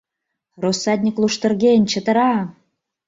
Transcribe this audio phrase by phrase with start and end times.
[0.63, 2.33] Россатньык луштырген, чытыра!